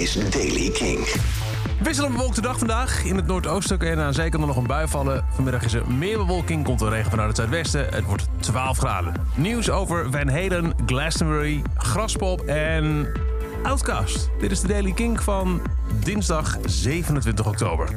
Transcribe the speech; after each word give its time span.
is 0.00 0.30
Daily 0.30 0.70
King. 0.70 1.08
Wisselend 1.82 2.12
bewolkte 2.12 2.40
dag 2.40 2.58
vandaag. 2.58 3.04
In 3.04 3.16
het 3.16 3.26
noordoosten 3.26 3.80
er 3.80 4.00
aan 4.00 4.14
zee 4.14 4.28
kan 4.28 4.40
er 4.40 4.46
nog 4.46 4.56
een 4.56 4.66
bui 4.66 4.88
vallen. 4.88 5.24
Vanmiddag 5.30 5.62
is 5.62 5.72
er 5.72 5.90
meer 5.92 6.16
bewolking, 6.16 6.64
komt 6.64 6.80
er 6.80 6.88
regen 6.88 7.10
vanuit 7.10 7.28
het 7.28 7.36
zuidwesten. 7.36 7.86
Het 7.90 8.04
wordt 8.04 8.26
12 8.38 8.78
graden. 8.78 9.12
Nieuws 9.36 9.70
over 9.70 10.10
Van 10.10 10.28
Halen, 10.28 10.72
Glastonbury, 10.86 11.62
Graspop 11.76 12.40
en 12.40 13.12
Outcast. 13.62 14.30
Dit 14.38 14.50
is 14.50 14.60
de 14.60 14.68
Daily 14.68 14.92
King 14.92 15.22
van 15.22 15.62
dinsdag 16.04 16.58
27 16.64 17.46
oktober. 17.46 17.88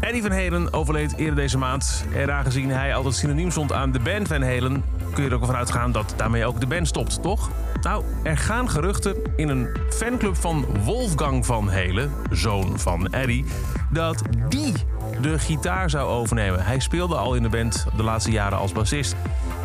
Eddie 0.00 0.22
Van 0.22 0.32
Halen 0.32 0.72
overleed 0.72 1.16
eerder 1.16 1.34
deze 1.34 1.58
maand. 1.58 2.04
En 2.14 2.32
aangezien 2.32 2.70
hij 2.70 2.94
altijd 2.94 3.14
synoniem 3.14 3.50
stond 3.50 3.72
aan 3.72 3.92
de 3.92 4.00
band 4.00 4.28
Van 4.28 4.42
Halen... 4.42 4.84
kun 5.12 5.24
je 5.24 5.28
er 5.28 5.36
ook 5.36 5.44
van 5.44 5.54
uitgaan 5.54 5.92
dat 5.92 6.14
daarmee 6.16 6.46
ook 6.46 6.60
de 6.60 6.66
band 6.66 6.88
stopt, 6.88 7.22
toch? 7.22 7.50
Nou, 7.82 8.04
er 8.22 8.38
gaan 8.38 8.70
geruchten 8.70 9.16
in 9.36 9.48
een 9.48 9.68
fanclub 9.88 10.36
van 10.36 10.66
Wolfgang 10.84 11.46
Van 11.46 11.70
Halen, 11.70 12.10
zoon 12.30 12.78
van 12.78 13.12
Eddie... 13.12 13.44
dat 13.90 14.22
die 14.48 14.74
de 15.20 15.38
gitaar 15.38 15.90
zou 15.90 16.08
overnemen. 16.08 16.64
Hij 16.64 16.78
speelde 16.78 17.16
al 17.16 17.34
in 17.34 17.42
de 17.42 17.48
band 17.48 17.86
de 17.96 18.02
laatste 18.02 18.30
jaren 18.30 18.58
als 18.58 18.72
bassist. 18.72 19.16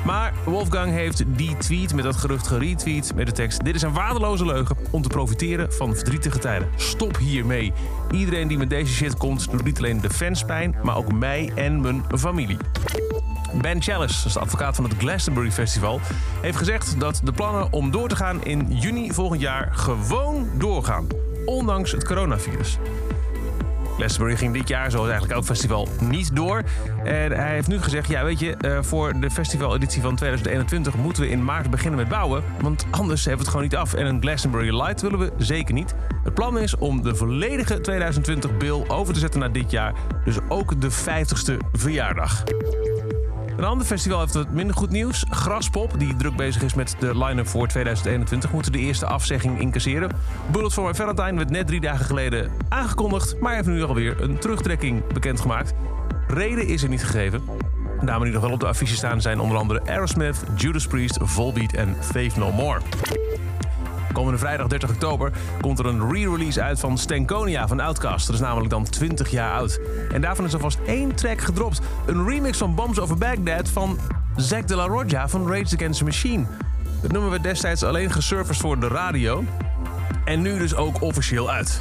Maar 0.06 0.34
Wolfgang 0.46 0.92
heeft 0.92 1.24
die 1.28 1.58
tweet 1.58 1.94
met 1.94 2.04
dat 2.04 2.16
gerucht 2.16 2.48
geretweet 2.48 3.16
met 3.16 3.26
de 3.26 3.32
tekst... 3.32 3.64
Dit 3.64 3.76
is 3.76 3.82
een 3.82 3.94
waardeloze 3.94 4.46
leugen 4.46 4.78
om 4.92 5.02
te 5.02 5.08
profiteren 5.08 5.74
van 5.74 5.96
verdrietige 5.96 6.40
tijden. 6.40 6.70
Stop 6.76 7.18
hiermee. 7.18 7.74
Iedereen 8.12 8.48
die 8.48 8.58
met 8.58 8.70
deze 8.70 8.94
shit 8.94 9.18
komt 9.18 9.52
doet 9.52 9.64
niet 9.64 9.78
alleen 9.78 10.02
de 10.02 10.10
fans 10.10 10.44
pijn... 10.44 10.76
maar 10.84 10.98
ook 10.98 11.14
mij 11.14 11.52
en 11.56 11.82
mijn 11.82 12.04
familie. 12.18 12.58
Ben 13.62 13.82
Chalice, 13.82 14.34
de 14.34 14.40
advocaat 14.40 14.76
van 14.76 14.84
het 14.84 14.94
Glastonbury 14.98 15.52
Festival, 15.52 16.00
heeft 16.42 16.58
gezegd 16.58 17.00
dat 17.00 17.22
de 17.24 17.32
plannen 17.32 17.72
om 17.72 17.92
door 17.92 18.08
te 18.08 18.16
gaan 18.16 18.44
in 18.44 18.68
juni 18.70 19.12
volgend 19.12 19.42
jaar 19.42 19.70
gewoon 19.72 20.50
doorgaan, 20.58 21.08
ondanks 21.46 21.92
het 21.92 22.06
coronavirus. 22.06 22.78
Glastonbury 23.96 24.38
ging 24.38 24.54
dit 24.54 24.68
jaar, 24.68 24.92
zoals 24.92 25.06
eigenlijk 25.06 25.36
elk 25.36 25.46
festival, 25.46 25.88
niet 26.00 26.36
door. 26.36 26.64
En 27.04 27.32
hij 27.32 27.54
heeft 27.54 27.68
nu 27.68 27.82
gezegd, 27.82 28.10
ja 28.10 28.24
weet 28.24 28.40
je, 28.40 28.56
eh, 28.56 28.78
voor 28.82 29.20
de 29.20 29.32
festivaleditie 29.32 30.02
van 30.02 30.16
2021 30.16 30.96
moeten 30.96 31.24
we 31.24 31.30
in 31.30 31.44
maart 31.44 31.70
beginnen 31.70 32.00
met 32.00 32.10
bouwen. 32.10 32.44
Want 32.62 32.86
anders 32.92 33.26
hebben 33.26 33.46
we 33.46 33.52
het 33.52 33.62
gewoon 33.62 33.64
niet 33.64 33.76
af. 33.76 33.94
En 33.94 34.06
een 34.06 34.22
Glastonbury 34.22 34.76
Light 34.76 35.02
willen 35.02 35.20
we 35.20 35.32
zeker 35.38 35.74
niet. 35.74 35.96
Het 36.24 36.34
plan 36.34 36.60
is 36.60 36.76
om 36.78 37.02
de 37.02 37.16
volledige 37.16 37.82
2020 37.82 38.58
bill 38.58 38.84
over 38.88 39.14
te 39.14 39.20
zetten 39.20 39.40
naar 39.40 39.52
dit 39.52 39.72
jaar. 39.72 39.94
Dus 40.26 40.38
ook 40.48 40.82
de 40.82 40.92
50ste 40.92 41.58
verjaardag. 41.72 42.44
Een 43.58 43.64
ander 43.64 43.86
festival 43.86 44.20
heeft 44.20 44.34
wat 44.34 44.50
minder 44.50 44.76
goed 44.76 44.90
nieuws. 44.90 45.26
Graspop, 45.30 46.00
die 46.00 46.16
druk 46.16 46.36
bezig 46.36 46.62
is 46.62 46.74
met 46.74 46.96
de 47.00 47.18
line-up 47.18 47.48
voor 47.48 47.68
2021, 47.68 48.52
moeten 48.52 48.72
de 48.72 48.80
eerste 48.80 49.06
afzegging 49.06 49.60
incasseren. 49.60 50.12
Bullet 50.52 50.74
for 50.74 50.84
My 50.84 50.94
Valentine 50.94 51.36
werd 51.36 51.50
net 51.50 51.68
drie 51.68 51.82
dagen 51.82 52.06
geleden 52.06 52.52
aangekondigd, 52.70 53.40
maar 53.40 53.56
heeft 53.56 53.68
nu 53.68 53.84
alweer 53.84 54.22
een 54.22 54.38
terugtrekking 54.38 55.08
bekendgemaakt. 55.14 55.74
Reden 56.28 56.68
is 56.68 56.84
er 56.84 56.90
niet 56.90 57.04
gegeven. 57.04 57.42
Namen 58.02 58.24
die 58.24 58.34
nog 58.34 58.42
wel 58.42 58.52
op 58.52 58.60
de 58.60 58.68
affiche 58.68 58.96
staan 58.96 59.22
zijn 59.22 59.40
onder 59.40 59.58
andere 59.58 59.82
Aerosmith, 59.86 60.44
Judas 60.56 60.88
Priest, 60.88 61.18
Volbeat 61.22 61.74
en 61.74 61.96
Faith 62.00 62.36
No 62.36 62.52
More. 62.52 62.80
Komende 64.16 64.40
vrijdag 64.40 64.68
30 64.68 64.90
oktober 64.90 65.32
komt 65.62 65.80
er 65.80 65.86
een 65.86 66.12
re-release 66.12 66.62
uit 66.62 66.80
van 66.80 66.98
Stankonia 66.98 67.68
van 67.68 67.80
Outkast. 67.80 68.26
Dat 68.26 68.36
is 68.36 68.42
namelijk 68.42 68.70
dan 68.70 68.84
20 68.84 69.30
jaar 69.30 69.58
oud. 69.58 69.80
En 70.12 70.22
daarvan 70.22 70.46
is 70.46 70.54
alvast 70.54 70.78
één 70.86 71.16
track 71.16 71.42
gedropt. 71.42 71.82
Een 72.06 72.28
remix 72.28 72.58
van 72.58 72.76
Bombs 72.76 73.00
Over 73.00 73.18
Baghdad 73.18 73.70
van 73.70 74.00
Zack 74.36 74.68
de 74.68 74.76
la 74.76 74.86
Roja 74.86 75.28
van 75.28 75.48
Rage 75.52 75.76
Against 75.76 75.98
the 75.98 76.04
Machine. 76.04 76.46
Het 77.02 77.12
nummer 77.12 77.30
werd 77.30 77.44
destijds 77.44 77.84
alleen 77.84 78.12
gesurfaced 78.12 78.62
voor 78.62 78.80
de 78.80 78.88
radio. 78.88 79.44
En 80.26 80.42
nu 80.42 80.58
dus 80.58 80.76
ook 80.76 81.02
officieel 81.02 81.52
uit. 81.52 81.78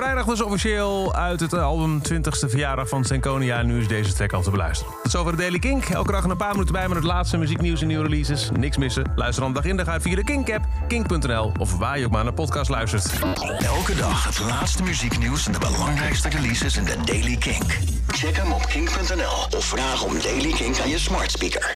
Vrijdag 0.00 0.24
dus 0.24 0.42
officieel 0.42 1.14
uit 1.14 1.40
het 1.40 1.54
album 1.54 2.00
20ste 2.12 2.48
verjaardag 2.48 2.88
van 2.88 3.04
Stankonia. 3.04 3.62
Nu 3.62 3.80
is 3.80 3.88
deze 3.88 4.12
track 4.12 4.32
al 4.32 4.42
te 4.42 4.50
beluisteren. 4.50 4.94
Tot 5.02 5.12
zover 5.12 5.32
de 5.32 5.38
Daily 5.38 5.58
Kink. 5.58 5.84
Elke 5.84 6.12
dag 6.12 6.24
een 6.24 6.36
paar 6.36 6.52
minuten 6.52 6.72
bij 6.72 6.88
met 6.88 6.96
het 6.96 7.06
laatste 7.06 7.36
muzieknieuws 7.36 7.80
en 7.80 7.86
nieuwe 7.86 8.02
releases. 8.02 8.50
Niks 8.50 8.76
missen. 8.76 9.12
Luister 9.14 9.42
dan 9.42 9.52
dag 9.52 9.64
in 9.64 9.76
dag 9.76 9.86
uit 9.86 10.02
via 10.02 10.14
de 10.14 10.24
Kink-app, 10.24 10.64
kink.nl 10.88 11.52
of 11.58 11.76
waar 11.78 11.98
je 11.98 12.04
ook 12.04 12.10
maar 12.10 12.24
naar 12.24 12.32
podcast 12.32 12.70
luistert. 12.70 13.12
Elke 13.58 13.94
dag 13.94 14.24
het 14.24 14.40
laatste 14.40 14.82
muzieknieuws 14.82 15.46
en 15.46 15.52
de 15.52 15.58
belangrijkste 15.58 16.28
releases 16.28 16.76
in 16.76 16.84
de 16.84 16.96
Daily 17.04 17.36
King. 17.36 17.64
Check 18.08 18.36
hem 18.36 18.52
op 18.52 18.66
kink.nl 18.66 19.58
of 19.58 19.64
vraag 19.64 20.04
om 20.04 20.12
Daily 20.22 20.52
King 20.52 20.80
aan 20.80 20.88
je 20.88 20.98
smart 20.98 21.30
speaker. 21.30 21.68